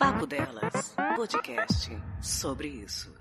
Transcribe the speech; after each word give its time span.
Papo 0.00 0.26
Delas, 0.26 0.94
podcast 1.14 1.90
sobre 2.22 2.68
isso. 2.68 3.19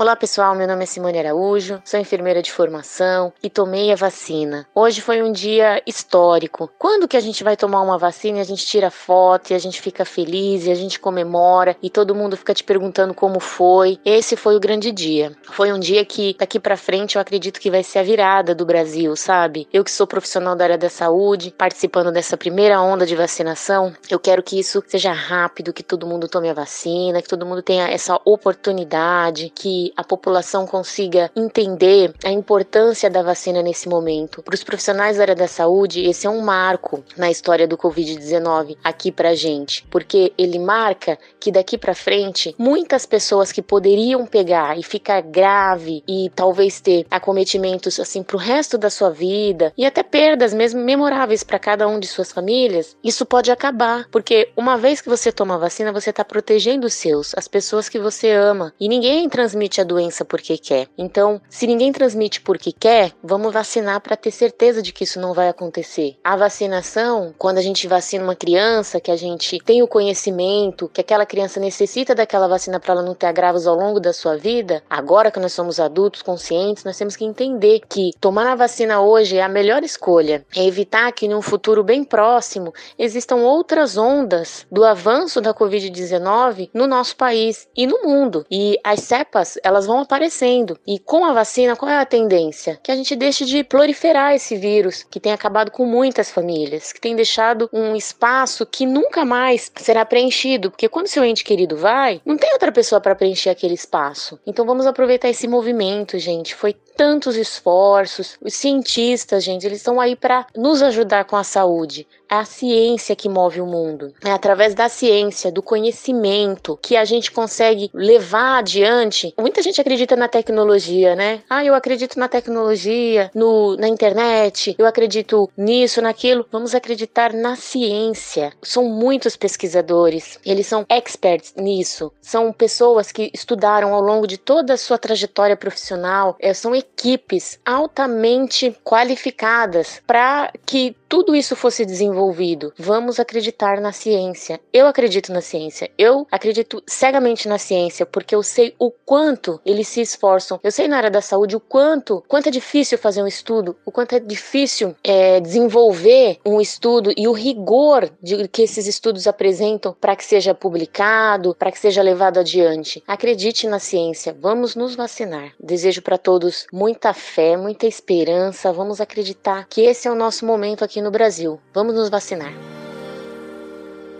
Olá 0.00 0.16
pessoal, 0.16 0.54
meu 0.54 0.66
nome 0.66 0.84
é 0.84 0.86
Simone 0.86 1.18
Araújo, 1.18 1.82
sou 1.84 2.00
enfermeira 2.00 2.40
de 2.40 2.50
formação 2.50 3.34
e 3.42 3.50
tomei 3.50 3.92
a 3.92 3.94
vacina. 3.94 4.66
Hoje 4.74 5.02
foi 5.02 5.20
um 5.22 5.30
dia 5.30 5.82
histórico. 5.86 6.70
Quando 6.78 7.06
que 7.06 7.18
a 7.18 7.20
gente 7.20 7.44
vai 7.44 7.54
tomar 7.54 7.82
uma 7.82 7.98
vacina 7.98 8.38
e 8.38 8.40
a 8.40 8.44
gente 8.44 8.64
tira 8.64 8.90
foto 8.90 9.50
e 9.50 9.54
a 9.54 9.58
gente 9.58 9.78
fica 9.78 10.06
feliz 10.06 10.64
e 10.64 10.70
a 10.70 10.74
gente 10.74 10.98
comemora 10.98 11.76
e 11.82 11.90
todo 11.90 12.14
mundo 12.14 12.34
fica 12.34 12.54
te 12.54 12.64
perguntando 12.64 13.12
como 13.12 13.38
foi? 13.40 13.98
Esse 14.02 14.36
foi 14.36 14.56
o 14.56 14.58
grande 14.60 14.90
dia. 14.90 15.36
Foi 15.42 15.70
um 15.70 15.78
dia 15.78 16.02
que 16.02 16.34
daqui 16.38 16.58
para 16.58 16.78
frente 16.78 17.16
eu 17.16 17.20
acredito 17.20 17.60
que 17.60 17.70
vai 17.70 17.82
ser 17.82 17.98
a 17.98 18.02
virada 18.02 18.54
do 18.54 18.64
Brasil, 18.64 19.14
sabe? 19.16 19.68
Eu 19.70 19.84
que 19.84 19.90
sou 19.90 20.06
profissional 20.06 20.56
da 20.56 20.64
área 20.64 20.78
da 20.78 20.88
saúde, 20.88 21.54
participando 21.58 22.10
dessa 22.10 22.38
primeira 22.38 22.80
onda 22.80 23.04
de 23.04 23.14
vacinação, 23.14 23.92
eu 24.08 24.18
quero 24.18 24.42
que 24.42 24.58
isso 24.58 24.82
seja 24.86 25.12
rápido, 25.12 25.74
que 25.74 25.82
todo 25.82 26.06
mundo 26.06 26.26
tome 26.26 26.48
a 26.48 26.54
vacina, 26.54 27.20
que 27.20 27.28
todo 27.28 27.44
mundo 27.44 27.60
tenha 27.60 27.86
essa 27.86 28.18
oportunidade, 28.24 29.52
que 29.54 29.89
a 29.96 30.04
população 30.04 30.66
consiga 30.66 31.30
entender 31.34 32.12
a 32.24 32.30
importância 32.30 33.10
da 33.10 33.22
vacina 33.22 33.62
nesse 33.62 33.88
momento. 33.88 34.42
Para 34.42 34.54
os 34.54 34.64
profissionais 34.64 35.16
da 35.16 35.22
área 35.22 35.34
da 35.34 35.48
saúde, 35.48 36.04
esse 36.04 36.26
é 36.26 36.30
um 36.30 36.40
marco 36.40 37.02
na 37.16 37.30
história 37.30 37.66
do 37.66 37.76
Covid-19 37.76 38.76
aqui 38.82 39.10
para 39.10 39.34
gente, 39.34 39.86
porque 39.90 40.32
ele 40.36 40.58
marca 40.58 41.18
que 41.38 41.50
daqui 41.50 41.76
para 41.78 41.94
frente 41.94 42.54
muitas 42.58 43.06
pessoas 43.06 43.52
que 43.52 43.62
poderiam 43.62 44.26
pegar 44.26 44.78
e 44.78 44.82
ficar 44.82 45.20
grave 45.20 46.02
e 46.06 46.30
talvez 46.34 46.80
ter 46.80 47.06
acometimentos 47.10 47.98
assim 47.98 48.22
para 48.22 48.36
o 48.36 48.40
resto 48.40 48.76
da 48.76 48.90
sua 48.90 49.10
vida 49.10 49.72
e 49.76 49.84
até 49.84 50.02
perdas 50.02 50.52
mesmo 50.52 50.80
memoráveis 50.80 51.42
para 51.42 51.58
cada 51.58 51.86
um 51.86 51.98
de 51.98 52.06
suas 52.06 52.32
famílias, 52.32 52.96
isso 53.02 53.24
pode 53.24 53.50
acabar, 53.50 54.06
porque 54.10 54.50
uma 54.56 54.76
vez 54.76 55.00
que 55.00 55.08
você 55.08 55.32
toma 55.32 55.54
a 55.54 55.58
vacina, 55.58 55.92
você 55.92 56.10
está 56.10 56.24
protegendo 56.24 56.86
os 56.86 56.94
seus, 56.94 57.32
as 57.36 57.48
pessoas 57.48 57.88
que 57.88 57.98
você 57.98 58.30
ama 58.30 58.72
e 58.78 58.88
ninguém 58.88 59.28
transmite 59.28 59.79
a 59.80 59.84
doença 59.84 60.24
porque 60.24 60.58
quer. 60.58 60.88
Então, 60.96 61.40
se 61.48 61.66
ninguém 61.66 61.92
transmite 61.92 62.40
porque 62.40 62.72
quer, 62.72 63.12
vamos 63.22 63.52
vacinar 63.52 64.00
para 64.00 64.16
ter 64.16 64.30
certeza 64.30 64.82
de 64.82 64.92
que 64.92 65.04
isso 65.04 65.20
não 65.20 65.34
vai 65.34 65.48
acontecer. 65.48 66.16
A 66.22 66.36
vacinação, 66.36 67.34
quando 67.38 67.58
a 67.58 67.62
gente 67.62 67.86
vacina 67.86 68.24
uma 68.24 68.36
criança, 68.36 69.00
que 69.00 69.10
a 69.10 69.16
gente 69.16 69.58
tem 69.58 69.82
o 69.82 69.88
conhecimento 69.88 70.88
que 70.92 71.00
aquela 71.00 71.26
criança 71.26 71.60
necessita 71.60 72.14
daquela 72.14 72.48
vacina 72.48 72.78
para 72.78 72.92
ela 72.92 73.02
não 73.02 73.14
ter 73.14 73.26
agravos 73.26 73.66
ao 73.66 73.74
longo 73.74 74.00
da 74.00 74.12
sua 74.12 74.36
vida, 74.36 74.82
agora 74.88 75.30
que 75.30 75.40
nós 75.40 75.52
somos 75.52 75.80
adultos 75.80 76.22
conscientes, 76.22 76.84
nós 76.84 76.96
temos 76.96 77.16
que 77.16 77.24
entender 77.24 77.80
que 77.88 78.10
tomar 78.20 78.46
a 78.46 78.54
vacina 78.54 79.00
hoje 79.00 79.36
é 79.36 79.42
a 79.42 79.48
melhor 79.48 79.82
escolha. 79.82 80.44
É 80.54 80.64
evitar 80.64 81.10
que 81.12 81.28
num 81.28 81.42
futuro 81.42 81.82
bem 81.82 82.04
próximo 82.04 82.72
existam 82.98 83.36
outras 83.36 83.96
ondas 83.96 84.66
do 84.70 84.84
avanço 84.84 85.40
da 85.40 85.54
Covid-19 85.54 86.70
no 86.74 86.86
nosso 86.86 87.16
país 87.16 87.68
e 87.76 87.86
no 87.86 88.02
mundo. 88.02 88.44
E 88.50 88.78
as 88.84 89.00
cepas, 89.00 89.58
elas 89.62 89.86
vão 89.86 90.00
aparecendo. 90.00 90.78
E 90.86 90.98
com 90.98 91.24
a 91.24 91.32
vacina, 91.32 91.76
qual 91.76 91.90
é 91.90 91.98
a 91.98 92.06
tendência? 92.06 92.78
Que 92.82 92.92
a 92.92 92.96
gente 92.96 93.16
deixe 93.16 93.44
de 93.44 93.62
proliferar 93.64 94.34
esse 94.34 94.56
vírus 94.56 95.04
que 95.10 95.20
tem 95.20 95.32
acabado 95.32 95.70
com 95.70 95.84
muitas 95.84 96.30
famílias, 96.30 96.92
que 96.92 97.00
tem 97.00 97.16
deixado 97.16 97.68
um 97.72 97.94
espaço 97.96 98.66
que 98.66 98.86
nunca 98.86 99.24
mais 99.24 99.70
será 99.76 100.04
preenchido, 100.04 100.70
porque 100.70 100.88
quando 100.88 101.08
seu 101.08 101.24
ente 101.24 101.44
querido 101.44 101.76
vai, 101.76 102.20
não 102.24 102.36
tem 102.36 102.52
outra 102.52 102.72
pessoa 102.72 103.00
para 103.00 103.14
preencher 103.14 103.50
aquele 103.50 103.74
espaço. 103.74 104.38
Então 104.46 104.66
vamos 104.66 104.86
aproveitar 104.86 105.28
esse 105.28 105.46
movimento, 105.46 106.18
gente. 106.18 106.54
Foi 106.54 106.74
tantos 107.00 107.34
esforços. 107.34 108.36
Os 108.42 108.52
cientistas, 108.54 109.42
gente, 109.42 109.66
eles 109.66 109.78
estão 109.78 109.98
aí 109.98 110.14
para 110.14 110.46
nos 110.54 110.82
ajudar 110.82 111.24
com 111.24 111.34
a 111.34 111.42
saúde. 111.42 112.06
É 112.28 112.34
a 112.34 112.44
ciência 112.44 113.16
que 113.16 113.28
move 113.28 113.60
o 113.60 113.66
mundo. 113.66 114.12
É 114.22 114.30
através 114.30 114.74
da 114.74 114.88
ciência, 114.88 115.50
do 115.50 115.62
conhecimento, 115.62 116.78
que 116.82 116.96
a 116.96 117.04
gente 117.04 117.32
consegue 117.32 117.90
levar 117.94 118.58
adiante. 118.58 119.32
Muita 119.50 119.62
gente 119.62 119.80
acredita 119.80 120.14
na 120.14 120.28
tecnologia, 120.28 121.16
né? 121.16 121.42
Ah, 121.50 121.64
eu 121.64 121.74
acredito 121.74 122.16
na 122.16 122.28
tecnologia, 122.28 123.32
no, 123.34 123.76
na 123.76 123.88
internet, 123.88 124.76
eu 124.78 124.86
acredito 124.86 125.50
nisso, 125.56 126.00
naquilo. 126.00 126.46
Vamos 126.52 126.72
acreditar 126.72 127.32
na 127.32 127.56
ciência. 127.56 128.52
São 128.62 128.84
muitos 128.84 129.36
pesquisadores, 129.36 130.38
eles 130.46 130.68
são 130.68 130.86
experts 130.88 131.52
nisso. 131.56 132.12
São 132.22 132.52
pessoas 132.52 133.10
que 133.10 133.28
estudaram 133.34 133.92
ao 133.92 134.00
longo 134.00 134.24
de 134.24 134.38
toda 134.38 134.74
a 134.74 134.78
sua 134.78 134.96
trajetória 134.96 135.56
profissional, 135.56 136.36
é, 136.38 136.54
são 136.54 136.72
equipes 136.72 137.58
altamente 137.66 138.72
qualificadas 138.84 140.00
para 140.06 140.52
que 140.64 140.94
tudo 141.10 141.34
isso 141.34 141.56
fosse 141.56 141.84
desenvolvido. 141.84 142.72
Vamos 142.78 143.18
acreditar 143.18 143.80
na 143.80 143.90
ciência. 143.90 144.60
Eu 144.72 144.86
acredito 144.86 145.32
na 145.32 145.40
ciência. 145.40 145.90
Eu 145.98 146.24
acredito 146.30 146.80
cegamente 146.86 147.48
na 147.48 147.58
ciência 147.58 148.06
porque 148.06 148.32
eu 148.32 148.44
sei 148.44 148.76
o 148.78 148.92
quanto 149.40 149.60
eles 149.64 149.88
se 149.88 150.02
esforçam. 150.02 150.60
Eu 150.62 150.70
sei 150.70 150.86
na 150.86 150.98
área 150.98 151.10
da 151.10 151.22
saúde 151.22 151.56
o 151.56 151.60
quanto, 151.60 152.22
quanto 152.28 152.48
é 152.48 152.50
difícil 152.50 152.98
fazer 152.98 153.22
um 153.22 153.26
estudo, 153.26 153.74
o 153.86 153.90
quanto 153.90 154.14
é 154.14 154.20
difícil 154.20 154.94
é, 155.02 155.40
desenvolver 155.40 156.38
um 156.44 156.60
estudo 156.60 157.12
e 157.16 157.26
o 157.26 157.32
rigor 157.32 158.10
de 158.22 158.46
que 158.48 158.62
esses 158.62 158.86
estudos 158.86 159.26
apresentam 159.26 159.96
para 159.98 160.14
que 160.14 160.24
seja 160.24 160.54
publicado, 160.54 161.54
para 161.58 161.72
que 161.72 161.78
seja 161.78 162.02
levado 162.02 162.38
adiante. 162.38 163.02
Acredite 163.06 163.66
na 163.66 163.78
ciência. 163.78 164.36
Vamos 164.38 164.76
nos 164.76 164.94
vacinar. 164.94 165.54
Desejo 165.58 166.02
para 166.02 166.18
todos 166.18 166.66
muita 166.70 167.14
fé, 167.14 167.56
muita 167.56 167.86
esperança. 167.86 168.72
Vamos 168.72 169.00
acreditar 169.00 169.66
que 169.68 169.80
esse 169.80 170.06
é 170.06 170.10
o 170.10 170.14
nosso 170.14 170.44
momento 170.44 170.84
aqui 170.84 171.00
no 171.00 171.10
Brasil. 171.10 171.58
Vamos 171.72 171.94
nos 171.94 172.10
vacinar. 172.10 172.52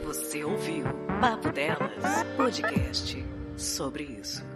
Você 0.03 0.43
ouviu 0.43 0.85
Papo 1.21 1.53
Delas, 1.53 2.25
podcast 2.37 3.23
sobre 3.57 4.05
isso. 4.05 4.50